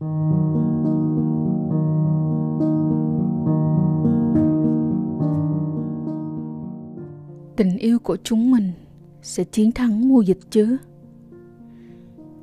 [0.00, 0.08] tình
[7.78, 8.72] yêu của chúng mình
[9.22, 10.76] sẽ chiến thắng mùa dịch chứ?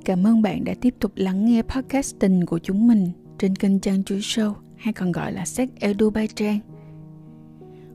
[0.05, 3.79] Cảm ơn bạn đã tiếp tục lắng nghe podcast tình của chúng mình trên kênh
[3.79, 6.59] trang chuối show, hay còn gọi là sách edu by trang.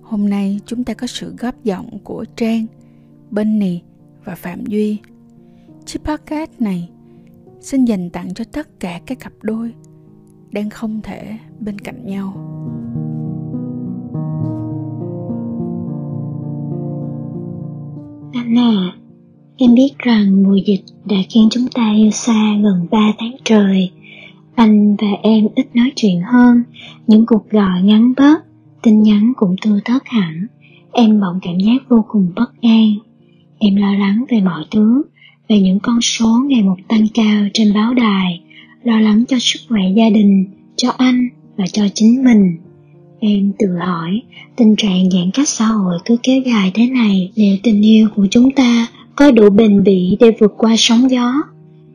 [0.02, 2.66] Hôm nay chúng ta có sự góp giọng của trang
[3.30, 3.80] benny
[4.24, 4.98] và phạm duy.
[5.84, 6.90] Chiếc podcast này
[7.62, 9.72] xin dành tặng cho tất cả các cặp đôi
[10.52, 12.32] đang không thể bên cạnh nhau.
[18.32, 18.92] Anh à
[19.56, 23.90] em biết rằng mùa dịch đã khiến chúng ta yêu xa gần 3 tháng trời.
[24.54, 26.62] Anh và em ít nói chuyện hơn,
[27.06, 28.44] những cuộc gọi ngắn bớt,
[28.82, 30.46] tin nhắn cũng thưa thớt hẳn.
[30.92, 32.94] Em bỗng cảm giác vô cùng bất an.
[33.58, 35.02] Em lo lắng về mọi thứ
[35.52, 38.40] về những con số ngày một tăng cao trên báo đài,
[38.84, 40.44] lo lắng cho sức khỏe gia đình,
[40.76, 42.56] cho anh và cho chính mình.
[43.20, 44.22] Em tự hỏi,
[44.56, 48.26] tình trạng giãn cách xã hội cứ kéo dài thế này, liệu tình yêu của
[48.30, 51.32] chúng ta có đủ bền bỉ để vượt qua sóng gió?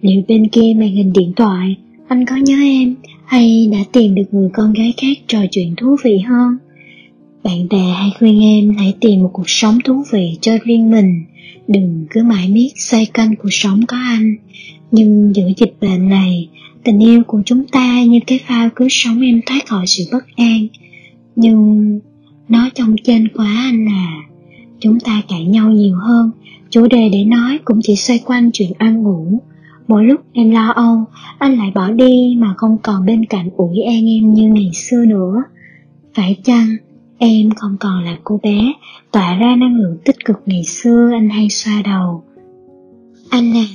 [0.02, 1.76] Liệu bên kia màn hình điện thoại,
[2.08, 5.96] anh có nhớ em hay đã tìm được người con gái khác trò chuyện thú
[6.04, 6.58] vị hơn?
[7.44, 11.24] Bạn bè hay khuyên em hãy tìm một cuộc sống thú vị cho riêng mình
[11.68, 14.36] đừng cứ mãi miết xoay quanh cuộc sống có anh.
[14.92, 16.50] Nhưng giữa dịch bệnh này,
[16.84, 20.26] tình yêu của chúng ta như cái phao cứ sống em thoát khỏi sự bất
[20.36, 20.68] an.
[21.36, 22.00] Nhưng
[22.50, 24.18] nó trong trên quá anh à.
[24.80, 26.32] Chúng ta cãi nhau nhiều hơn.
[26.70, 29.42] Chủ đề để nói cũng chỉ xoay quanh chuyện ăn ngủ.
[29.88, 31.06] Mỗi lúc em lo âu,
[31.40, 35.06] anh lại bỏ đi mà không còn bên cạnh ủi an em như ngày xưa
[35.06, 35.44] nữa.
[36.14, 36.68] Phải chăng
[37.18, 38.74] em không còn là cô bé,
[39.12, 42.24] tỏa ra năng lượng tích cực ngày xưa anh hay xoa đầu.
[43.30, 43.66] Anh à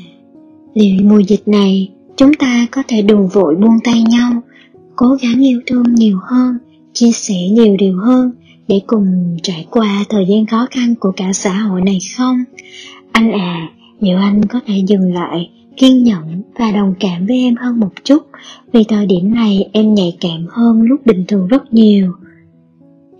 [0.75, 4.43] liệu mùa dịch này chúng ta có thể đừng vội buông tay nhau,
[4.97, 6.59] cố gắng yêu thương nhiều hơn,
[6.93, 8.33] chia sẻ nhiều điều hơn
[8.69, 12.45] để cùng trải qua thời gian khó khăn của cả xã hội này không?
[13.13, 13.69] Anh à
[14.01, 17.91] liệu anh có thể dừng lại, kiên nhẫn và đồng cảm với em hơn một
[18.05, 18.23] chút?
[18.73, 22.13] Vì thời điểm này em nhạy cảm hơn lúc bình thường rất nhiều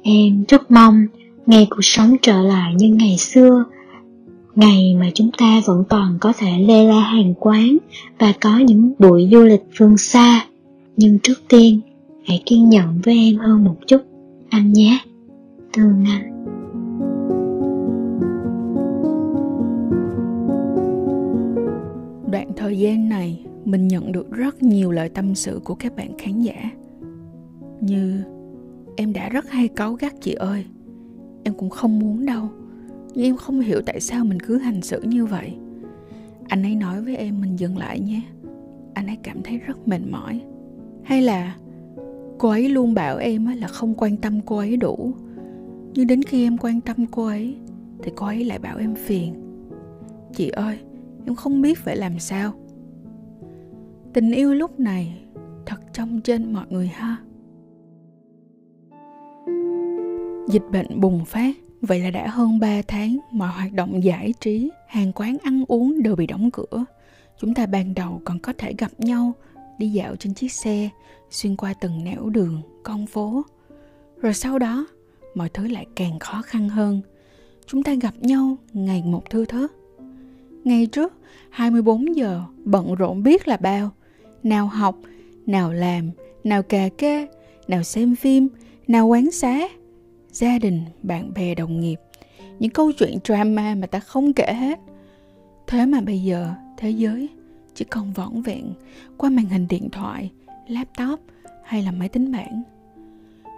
[0.03, 1.07] em rất mong
[1.47, 3.65] ngày cuộc sống trở lại như ngày xưa.
[4.55, 7.77] Ngày mà chúng ta vẫn còn có thể lê la hàng quán
[8.19, 10.47] và có những buổi du lịch phương xa.
[10.97, 11.81] Nhưng trước tiên,
[12.27, 14.03] hãy kiên nhẫn với em hơn một chút.
[14.51, 14.99] Anh nhé.
[15.73, 16.33] Thương anh
[22.33, 26.11] đoạn thời gian này, mình nhận được rất nhiều lời tâm sự của các bạn
[26.19, 26.71] khán giả,
[27.81, 28.23] như
[28.97, 30.65] em đã rất hay cáu gắt chị ơi.
[31.45, 32.49] Em cũng không muốn đâu.
[33.15, 35.55] Nhưng em không hiểu tại sao mình cứ hành xử như vậy.
[36.49, 38.21] Anh ấy nói với em mình dừng lại nhé.
[38.95, 40.41] Anh ấy cảm thấy rất mệt mỏi.
[41.03, 41.57] Hay là
[42.39, 45.13] cô ấy luôn bảo em là không quan tâm cô ấy đủ.
[45.95, 47.57] Nhưng đến khi em quan tâm cô ấy,
[48.03, 49.35] thì cô ấy lại bảo em phiền.
[50.35, 50.79] Chị ơi,
[51.27, 52.53] em không biết phải làm sao.
[54.13, 55.25] Tình yêu lúc này,
[55.67, 57.17] thật trong trên mọi người ha.
[60.53, 61.57] Dịch bệnh bùng phát.
[61.81, 66.03] Vậy là đã hơn 3 tháng mọi hoạt động giải trí hàng quán ăn uống
[66.03, 66.85] đều bị đóng cửa.
[67.41, 69.33] Chúng ta ban đầu còn có thể gặp nhau
[69.79, 70.89] đi dạo trên chiếc xe
[71.31, 73.43] xuyên qua từng nẻo đường con phố.
[74.21, 74.87] Rồi sau đó
[75.35, 77.01] mọi thứ lại càng khó khăn hơn.
[77.67, 79.71] Chúng ta gặp nhau ngày một thư thớt.
[80.65, 81.13] Ngày trước,
[81.51, 83.91] 24 giờ, bận rộn biết là bao.
[84.43, 84.97] Nào học,
[85.47, 86.11] nào làm,
[86.45, 87.27] nào cà kê,
[87.69, 88.49] nào xem phim,
[88.89, 89.69] nào quán xá.
[90.33, 92.01] Gia đình, bạn bè, đồng nghiệp.
[92.59, 94.79] Những câu chuyện drama mà ta không kể hết.
[95.67, 97.29] Thế mà bây giờ, thế giới
[97.75, 98.73] chỉ còn võng vẹn
[99.17, 100.31] qua màn hình điện thoại,
[100.69, 101.21] laptop
[101.65, 102.63] hay là máy tính bảng.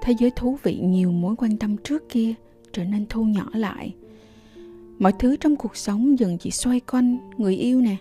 [0.03, 2.35] Thế giới thú vị nhiều mối quan tâm trước kia
[2.73, 3.95] trở nên thu nhỏ lại–
[4.99, 7.97] mọi thứ trong cuộc sống dần chỉ xoay quanh người yêu nè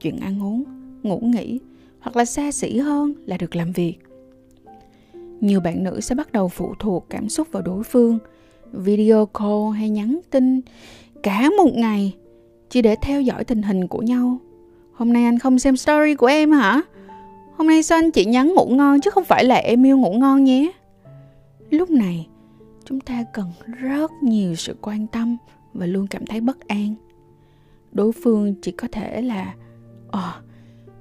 [0.00, 0.64] chuyện ăn uống
[1.02, 1.60] ngủ nghỉ
[2.00, 3.98] hoặc là xa xỉ hơn là được làm việc
[5.40, 8.18] nhiều bạn nữ sẽ bắt đầu phụ thuộc cảm xúc vào đối phương.
[8.72, 10.60] Video call hay nhắn tin
[11.22, 12.14] cả một ngày
[12.70, 14.38] chỉ để theo dõi tình hình của nhau.
[14.92, 16.82] Hôm nay anh không xem story của em hả?
[17.56, 20.12] Hôm nay sao anh chị nhắn ngủ ngon chứ không phải là em yêu ngủ
[20.12, 20.72] ngon nhé?
[21.70, 22.28] Lúc này,
[22.84, 25.36] chúng ta cần rất nhiều sự quan tâm
[25.74, 26.94] và luôn cảm thấy bất an.
[27.92, 29.54] Đối phương chỉ có thể là
[30.10, 30.32] ờ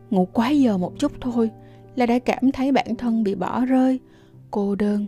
[0.09, 1.49] ngủ quá giờ một chút thôi
[1.95, 3.99] là đã cảm thấy bản thân bị bỏ rơi
[4.51, 5.05] cô đơn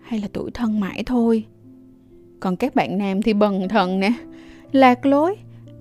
[0.00, 1.44] hay là tuổi thân mãi thôi.
[2.40, 4.12] Còn các bạn nam thì bần thần nè.
[4.72, 5.36] Lạc lối,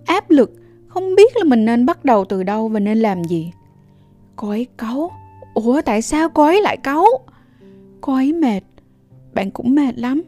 [0.05, 0.53] áp lực,
[0.87, 3.51] không biết là mình nên bắt đầu từ đâu và nên làm gì.
[4.35, 5.11] Cô ấy cáu.
[5.53, 7.05] Ủa, tại sao cô ấy lại cáu?
[8.01, 8.61] Cô ấy mệt.
[9.33, 10.21] Bạn cũng mệt lắm.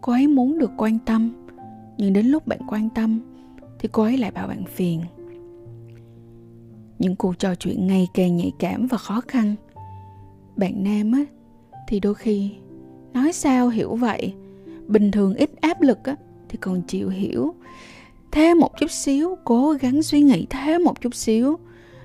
[0.00, 1.30] Cô ấy muốn được quan tâm.
[1.98, 3.20] Nhưng đến lúc bạn quan tâm,
[3.78, 5.00] thì cô ấy lại bảo bạn phiền.
[6.98, 9.54] Những cuộc trò chuyện ngày càng nhạy cảm và khó khăn
[10.56, 11.24] bạn nam á,
[11.88, 12.50] thì đôi khi
[13.12, 14.34] nói sao hiểu vậy.
[14.86, 16.16] Bình thường ít áp lực á,
[16.48, 17.54] thì còn chịu hiểu.
[18.32, 21.58] Thêm một chút xíu, cố gắng suy nghĩ thêm một chút xíu.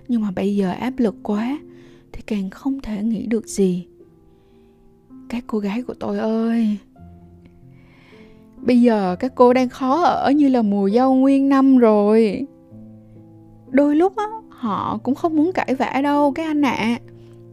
[0.07, 1.59] Nhưng mà bây giờ áp lực quá,
[2.11, 3.88] thì càng không thể nghĩ được gì.
[5.29, 6.77] Các cô gái của tôi ơi,
[8.57, 12.47] bây giờ các cô đang khó ở như là mùa dâu nguyên năm rồi.
[13.69, 16.71] Đôi lúc á, họ cũng không muốn cãi vã đâu cái anh ạ.
[16.71, 17.00] à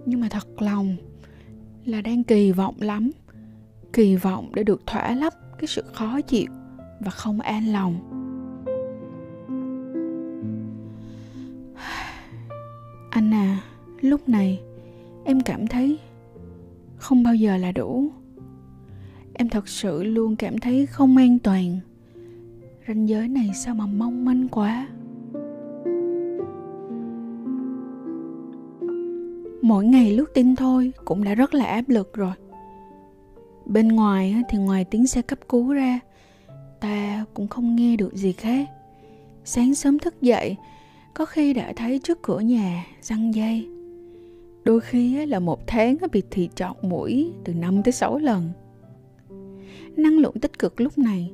[0.07, 0.97] nhưng mà thật lòng
[1.85, 3.11] là đang kỳ vọng lắm.
[3.93, 6.51] Kỳ vọng để được thỏa lấp cái sự khó chịu
[7.01, 8.11] và không an lòng.
[13.11, 13.61] Anh à
[14.01, 14.61] lúc này
[15.25, 15.99] em cảm thấy
[16.97, 18.11] không bao giờ là đủ.
[19.35, 21.81] Em thật sự luôn cảm thấy không an toàn.
[22.89, 24.89] Ranh giới này sao mà mong manh quá?
[29.65, 32.33] Mỗi ngày lướt tin thôi, cũng đã rất là áp lực rồi.
[33.67, 36.01] Bên ngoài thì ngoài tiếng xe cấp cứu ra,
[36.81, 38.69] ta cũng không nghe được gì khác.
[39.45, 40.57] Sáng sớm thức dậy,
[41.15, 43.69] có khi đã thấy trước cửa nhà, răng dây.
[44.65, 48.51] Đôi khi là một tháng bị thị trọt mũi từ 5 tới 6 lần.
[49.97, 51.31] Năng lượng tích cực lúc này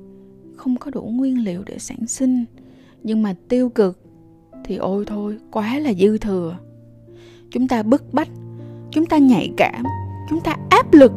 [0.57, 2.45] không có đủ nguyên liệu để sản sinh,
[3.03, 4.01] nhưng mà tiêu cực
[4.65, 6.59] thì ôi thôi, quá là dư thừa
[7.51, 8.29] chúng ta bức bách,
[8.91, 9.85] chúng ta nhạy cảm,
[10.31, 11.13] chúng ta áp lực.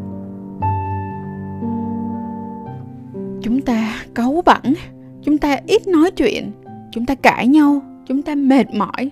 [3.42, 4.74] Chúng ta cấu bẩn,
[5.22, 6.52] chúng ta ít nói chuyện,
[6.92, 9.12] chúng ta cãi nhau, chúng ta mệt mỏi,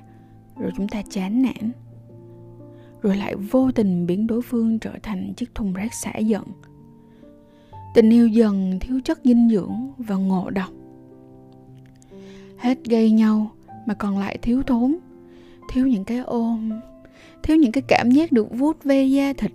[0.57, 1.71] rồi chúng ta chán nản.
[3.01, 6.43] Rồi lại vô tình biến đối phương trở thành chiếc thùng rác xả giận.
[7.93, 10.69] Tình yêu dần thiếu chất dinh dưỡng và ngộ độc.
[12.57, 13.51] Hết gây nhau
[13.85, 14.97] mà còn lại thiếu thốn,
[15.69, 16.71] thiếu những cái ôm
[17.43, 19.51] thiếu những cái cảm giác được vuốt ve da thịt.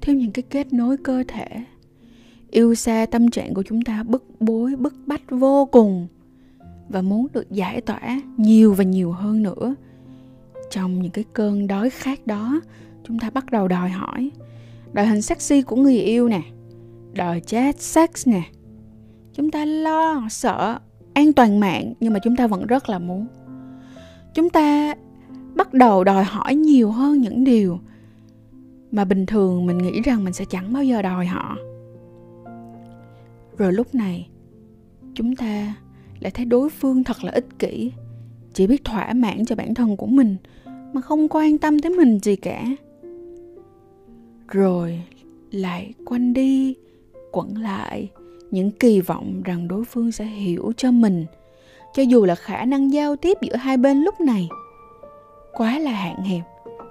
[0.00, 1.48] Thiếu những cái kết nối cơ thể.
[2.50, 6.06] Yêu xa tâm trạng của chúng ta bức bối, bức bách vô cùng.
[6.88, 9.74] Và muốn được giải tỏa nhiều và nhiều hơn nữa.
[10.70, 12.60] Trong những cái cơn đói khát đó,
[13.04, 14.30] chúng ta bắt đầu đòi hỏi.
[14.92, 16.42] Đòi hình sexy của người yêu nè.
[17.12, 18.42] Đòi chat sex nè.
[19.32, 20.78] Chúng ta lo sợ
[21.14, 23.26] an toàn mạng, nhưng mà chúng ta vẫn rất là muốn.
[24.34, 24.94] Chúng ta
[25.54, 27.78] bắt đầu đòi hỏi nhiều hơn những điều
[28.90, 31.56] mà bình thường mình nghĩ rằng mình sẽ chẳng bao giờ đòi họ.
[33.58, 34.28] Rồi lúc này,
[35.14, 35.74] chúng ta
[36.20, 37.92] lại thấy đối phương thật là ích kỷ,
[38.52, 40.36] chỉ biết thỏa mãn cho bản thân của mình
[40.92, 42.64] mà không quan tâm tới mình gì cả.
[44.48, 45.02] Rồi
[45.50, 46.74] lại quanh đi,
[47.32, 48.10] quẩn lại
[48.50, 51.24] những kỳ vọng rằng đối phương sẽ hiểu cho mình,
[51.94, 54.48] cho dù là khả năng giao tiếp giữa hai bên lúc này
[55.54, 56.42] quá là hạn hẹp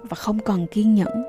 [0.03, 1.23] và không còn kiên nhẫn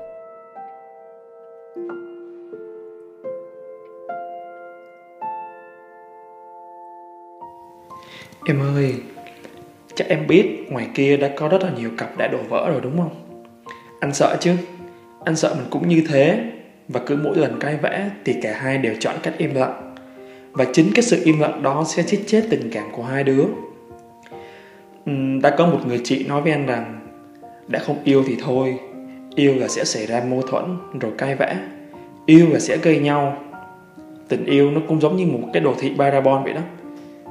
[8.47, 8.95] Em ơi,
[9.95, 12.81] chắc em biết ngoài kia đã có rất là nhiều cặp đã đổ vỡ rồi
[12.81, 13.41] đúng không?
[13.99, 14.55] Anh sợ chứ?
[15.25, 16.51] Anh sợ mình cũng như thế
[16.87, 19.95] và cứ mỗi lần cãi vã thì cả hai đều chọn cách im lặng
[20.51, 23.45] và chính cái sự im lặng đó sẽ chết chết tình cảm của hai đứa
[25.41, 27.04] đã có một người chị nói với anh rằng
[27.67, 28.79] đã không yêu thì thôi.
[29.35, 31.55] Yêu là sẽ xảy ra mâu thuẫn, rồi cãi vã.
[32.25, 33.37] Yêu là sẽ gây nhau.
[34.27, 36.61] Tình yêu nó cũng giống như một cái đồ thị parabol vậy đó.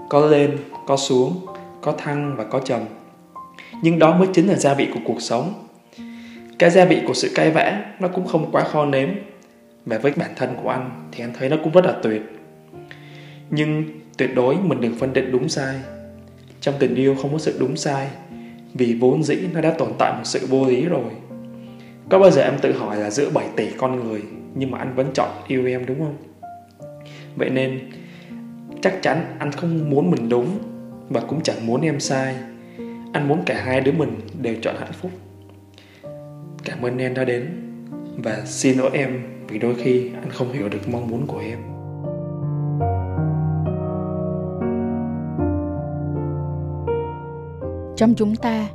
[0.08, 1.46] Có lên, có xuống,
[1.80, 2.80] có thăng và có trầm
[3.82, 5.66] nhưng đó mới chính là gia vị của cuộc sống.
[6.58, 9.08] Cái gia vị của sự cay vã nó cũng không quá khó nếm.
[9.86, 12.22] Và với bản thân của anh thì anh thấy nó cũng rất là tuyệt.
[13.50, 13.84] Nhưng
[14.16, 15.74] tuyệt đối mình đừng phân định đúng sai.
[16.60, 18.08] Trong tình yêu không có sự đúng sai
[18.74, 21.10] vì vốn dĩ nó đã tồn tại một sự vô lý rồi.
[22.08, 24.22] Có bao giờ em tự hỏi là giữa 7 tỷ con người,
[24.54, 26.16] nhưng mà anh vẫn chọn yêu em đúng không?
[27.36, 27.80] Vậy nên,
[28.82, 30.58] chắc chắn anh không muốn mình đúng
[31.08, 32.34] và cũng chẳng muốn em sai.
[33.12, 35.10] Anh muốn cả hai đứa mình đều chọn hạnh phúc.
[36.64, 37.48] Cảm ơn em đã đến
[38.16, 41.73] và xin lỗi em vì đôi khi anh không hiểu được mong muốn của em.
[47.96, 48.68] Trong chúng ta,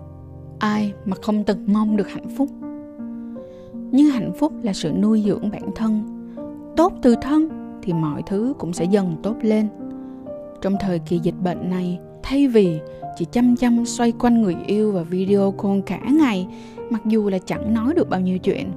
[0.60, 2.50] ai mà không từng mong được hạnh phúc?
[3.92, 6.04] Nhưng hạnh phúc là sự nuôi dưỡng bản thân.
[6.76, 7.50] Tốt từ thân
[7.82, 9.68] thì mọi thứ cũng sẽ dần tốt lên.
[10.62, 12.80] Trong thời kỳ dịch bệnh này, thay vì
[13.18, 16.48] chỉ chăm chăm xoay quanh người yêu và video call cả ngày,
[16.90, 18.72] mặc dù là chẳng nói được bao nhiêu chuyện,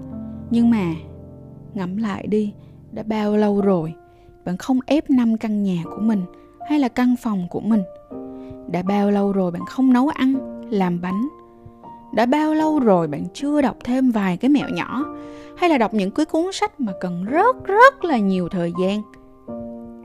[0.50, 0.94] nhưng mà,
[1.74, 2.52] ngẫm lại đi,
[2.92, 3.94] đã bao lâu rồi
[4.44, 6.22] bạn không ép năm căn nhà của mình
[6.68, 7.82] hay là căn phòng của mình
[8.66, 10.34] đã bao lâu rồi bạn không nấu ăn,
[10.70, 11.28] làm bánh?
[12.12, 15.04] Đã bao lâu rồi bạn chưa đọc thêm vài cái mẹo nhỏ?
[15.56, 19.02] Hay là đọc những cái cuốn sách mà cần rất rất là nhiều thời gian?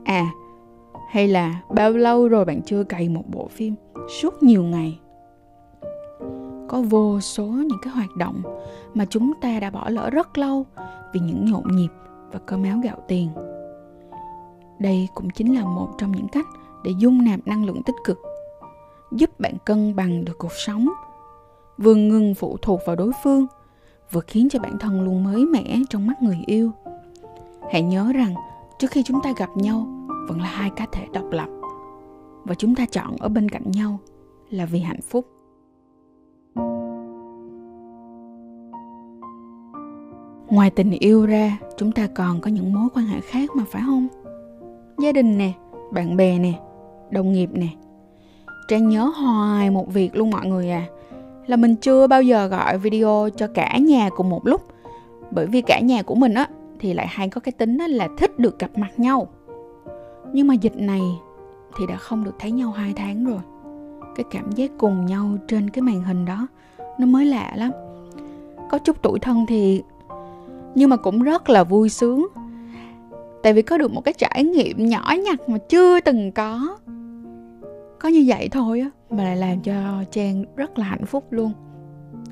[0.04, 0.26] À
[1.08, 3.74] hay là bao lâu rồi bạn chưa cày một bộ phim
[4.20, 5.00] suốt nhiều ngày?
[6.68, 8.42] Có vô số những cái hoạt động
[8.94, 10.66] mà chúng ta đã bỏ lỡ rất lâu
[11.12, 11.88] vì những nhộn nhịp
[12.32, 13.28] và cơm áo gạo tiền.
[14.78, 16.46] Đây cũng chính là một trong những cách
[16.84, 18.18] để dung nạp năng lượng tích cực
[19.12, 20.88] giúp bạn cân bằng được cuộc sống.
[21.78, 23.46] Vừa ngừng phụ thuộc vào đối phương,
[24.12, 26.70] vừa khiến cho bản thân luôn mới mẻ trong mắt người yêu.
[27.72, 28.34] Hãy nhớ rằng,
[28.78, 29.86] trước khi chúng ta gặp nhau,
[30.28, 31.48] vẫn là hai cá thể độc lập.
[32.44, 33.98] Và chúng ta chọn ở bên cạnh nhau
[34.50, 35.26] là vì hạnh phúc.
[40.50, 43.82] Ngoài tình yêu ra, chúng ta còn có những mối quan hệ khác mà phải
[43.86, 44.08] không?
[44.98, 45.52] Gia đình nè,
[45.92, 46.60] bạn bè nè,
[47.10, 47.68] đồng nghiệp nè
[48.68, 50.86] trang nhớ hoài một việc luôn mọi người à.
[51.46, 54.62] Là mình chưa bao giờ gọi video cho cả nhà cùng một lúc.
[55.30, 56.48] Bởi vì cả nhà của mình á,
[56.78, 59.28] thì lại hay có cái tính là thích được gặp mặt nhau.
[60.32, 61.02] Nhưng mà dịch này
[61.76, 63.40] thì đã không được thấy nhau hai tháng rồi.
[64.16, 66.46] Cái cảm giác cùng nhau trên cái màn hình đó,
[66.98, 67.70] nó mới lạ lắm.
[68.70, 69.82] Có chút tuổi thân thì,
[70.74, 72.26] nhưng mà cũng rất là vui sướng.
[73.42, 76.76] Tại vì có được một cái trải nghiệm nhỏ nhặt mà chưa từng có
[78.00, 81.52] có như vậy thôi á, mà lại làm cho trang rất là hạnh phúc luôn.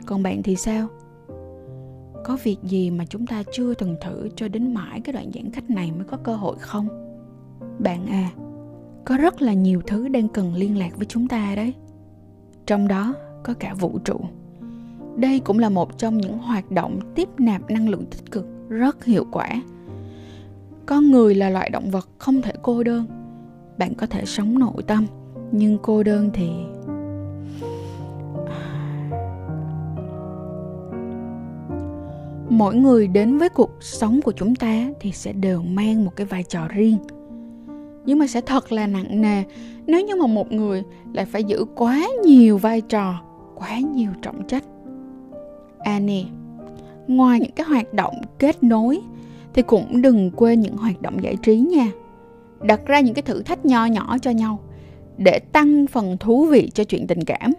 [0.06, 0.88] Còn bạn thì sao?
[2.25, 5.50] Có việc gì mà chúng ta chưa từng thử cho đến mãi cái đoạn giãn
[5.50, 6.88] cách này mới có cơ hội không?
[7.78, 8.30] Bạn à
[9.06, 11.75] có rất là nhiều thứ đang cần liên lạc với chúng ta đấy.
[12.66, 14.20] Trong đó có cả vũ trụ.
[15.16, 19.04] Đây cũng là một trong những hoạt động tiếp nạp năng lượng tích cực rất
[19.04, 19.62] hiệu quả.
[20.87, 23.06] Con người là loại động vật không thể cô đơn.
[23.78, 25.06] Bạn có thể sống nội tâm
[25.53, 26.49] nhưng cô đơn thì
[32.49, 36.26] mỗi người đến với cuộc sống của chúng ta thì sẽ đều mang một cái
[36.26, 36.99] vai trò riêng.
[38.05, 39.43] Nhưng mà sẽ thật là nặng nề
[39.87, 43.23] nếu như mà một người lại phải giữ quá nhiều vai trò,
[43.55, 44.65] quá nhiều trọng trách.
[45.79, 46.25] À nè,
[47.07, 49.00] ngoài những cái hoạt động kết nối
[49.55, 51.88] thì cũng đừng quên những hoạt động giải trí nha.
[52.61, 54.59] Đặt ra những cái thử thách nho nhỏ cho nhau
[55.18, 57.52] để tăng phần thú vị cho chuyện tình cảm.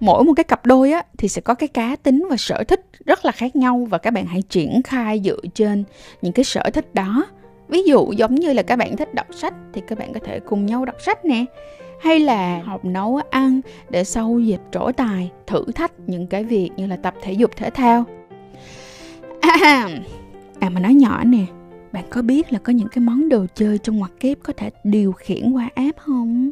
[0.00, 2.80] Mỗi một cái cặp đôi á thì sẽ có cái cá tính và sở thích
[3.04, 5.84] rất là khác nhau và các bạn hãy triển khai dựa trên
[6.22, 7.26] những cái sở thích đó.
[7.68, 10.40] Ví dụ giống như là các bạn thích đọc sách thì các bạn có thể
[10.40, 11.44] cùng nhau đọc sách nè.
[12.00, 13.60] Hay là học nấu ăn
[13.90, 17.50] để sau dịch trổ tài thử thách những cái việc như là tập thể dục
[17.56, 18.04] thể thao.
[19.40, 19.88] À,
[20.60, 21.44] à mà nói nhỏ nè
[21.94, 24.70] bạn có biết là có những cái món đồ chơi trong ngoặc kép có thể
[24.84, 26.50] điều khiển qua app không?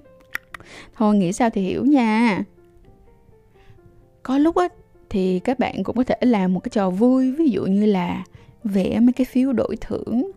[0.96, 2.42] Thôi, nghĩ sao thì hiểu nha.
[4.22, 4.68] Có lúc á,
[5.11, 8.25] thì các bạn cũng có thể làm một cái trò vui, ví dụ như là
[8.64, 10.30] vẽ mấy cái phiếu đổi thưởng.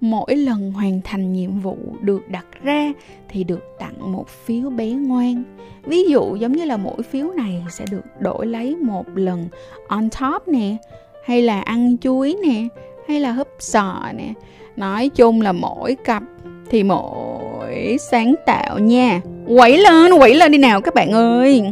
[0.00, 2.92] Mỗi lần hoàn thành nhiệm vụ được đặt ra
[3.28, 5.42] thì được tặng một phiếu bé ngoan.
[5.84, 9.48] Ví dụ giống như là mỗi phiếu này sẽ được đổi lấy một lần
[9.88, 10.76] on top nè,
[11.24, 12.68] hay là ăn chuối nè
[13.08, 14.32] hay là húp sò nè.
[14.76, 16.22] Nói chung là mỗi cặp
[16.70, 19.20] thì mỗi sáng tạo nha.
[19.46, 21.62] Quẩy lên quẩy lên đi nào các bạn ơi.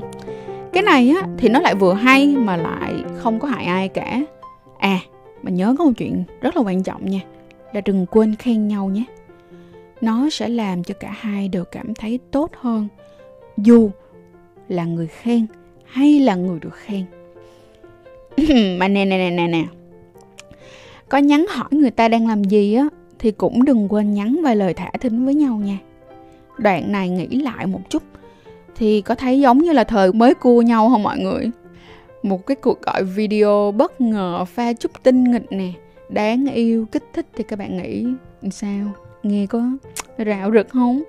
[0.72, 4.20] Cái này á, thì nó lại vừa hay mà lại không có hại ai cả.
[4.78, 4.98] À
[5.42, 7.20] mà nhớ có một chuyện rất là quan trọng nha,
[7.72, 9.04] là đừng quên khen nhau nhé.
[10.00, 12.88] Nó sẽ làm cho cả hai đều cảm thấy tốt hơn.
[13.56, 13.90] Dù
[14.68, 15.46] là người khen
[15.84, 17.04] hay là người được khen.
[18.78, 19.64] Mà nè nè nè nè nè
[21.08, 24.56] có nhắn hỏi người ta đang làm gì á, thì cũng đừng quên nhắn vài
[24.56, 25.78] lời thả thính với nhau nha.
[26.58, 28.02] Đoạn này nghĩ lại một chút,
[28.76, 31.50] thì có thấy giống như là thời mới cua nhau không mọi người?
[32.22, 35.72] Một cái cuộc gọi video bất ngờ pha chút tinh nghịch nè,
[36.08, 38.06] đáng yêu, kích thích thì các bạn nghĩ
[38.50, 38.92] sao?
[39.22, 39.62] Nghe có
[40.26, 41.02] rạo rực không?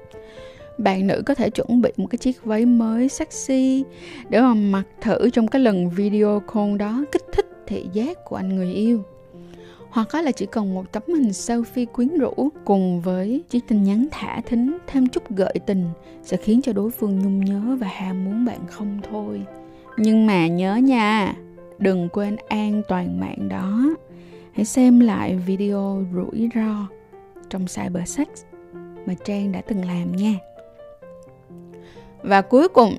[0.77, 3.83] Bạn nữ có thể chuẩn bị một cái chiếc váy mới sexy
[4.29, 8.35] để mà mặc thử trong cái lần video call đó kích thích thị giác của
[8.35, 9.03] anh người yêu
[9.97, 14.07] hoặc là chỉ cần một tấm hình selfie quyến rũ cùng với chiếc tin nhắn
[14.11, 15.89] thả thính thêm chút gợi tình
[16.23, 19.41] sẽ khiến cho đối phương nhung nhớ và ham muốn bạn không thôi.
[19.97, 21.33] Nhưng mà nhớ nha,
[21.77, 23.95] đừng quên an toàn mạng đó.
[24.51, 26.87] Hãy xem lại video rủi ro
[27.49, 28.27] trong cyber sex
[29.05, 30.33] mà trang đã từng làm nha.
[32.21, 32.97] Và cuối cùng,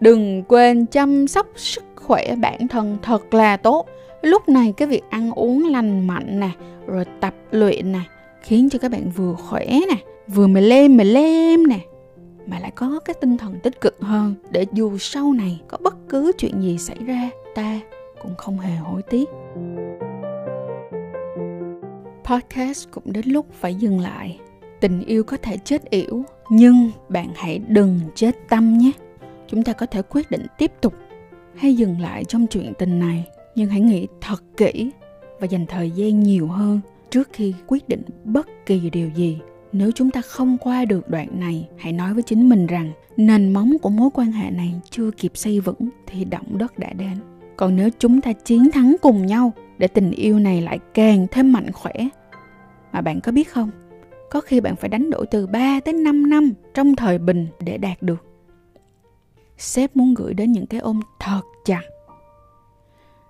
[0.00, 3.86] đừng quên chăm sóc sức khỏe bản thân thật là tốt.
[4.22, 6.50] Lúc này cái việc ăn uống lành mạnh nè,
[6.86, 8.00] rồi tập luyện nè,
[8.42, 9.96] khiến cho các bạn vừa khỏe nè,
[10.28, 11.78] vừa mày lem mày lem nè,
[12.46, 14.34] mà lại có cái tinh thần tích cực hơn.
[14.50, 17.80] Để dù sau này có bất cứ chuyện gì xảy ra, ta
[18.22, 19.28] cũng không hề hối tiếc.
[22.24, 24.38] Podcast cũng đến lúc phải dừng lại.
[24.80, 28.92] Tình yêu có thể chết yểu, nhưng bạn hãy đừng chết tâm nhé.
[29.46, 30.94] Chúng ta có thể quyết định tiếp tục
[31.56, 33.28] hay dừng lại trong chuyện tình này.
[33.54, 34.90] Nhưng hãy nghĩ thật kỹ
[35.40, 39.38] và dành thời gian nhiều hơn trước khi quyết định bất kỳ điều gì.
[39.72, 43.52] Nếu chúng ta không qua được đoạn này, hãy nói với chính mình rằng nền
[43.52, 47.16] móng của mối quan hệ này chưa kịp xây vững thì động đất đã đến.
[47.56, 51.52] Còn nếu chúng ta chiến thắng cùng nhau để tình yêu này lại càng thêm
[51.52, 51.92] mạnh khỏe.
[52.92, 53.70] Mà bạn có biết không?
[54.30, 57.78] Có khi bạn phải đánh đổi từ 3 đến 5 năm trong thời bình để
[57.78, 58.24] đạt được
[59.58, 61.82] sếp muốn gửi đến những cái ôm thật chặt.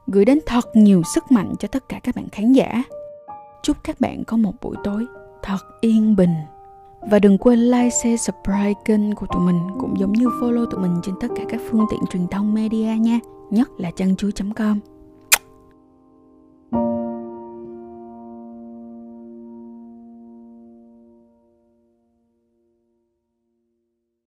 [0.06, 2.82] Gửi đến thật nhiều sức mạnh cho tất cả các bạn khán giả.
[3.62, 5.06] Chúc các bạn có một buổi tối
[5.42, 6.34] thật yên bình.
[7.10, 10.80] Và đừng quên like, share, subscribe kênh của tụi mình cũng giống như follow tụi
[10.80, 13.20] mình trên tất cả các phương tiện truyền thông media nha.
[13.50, 14.80] Nhất là chăn chuối.com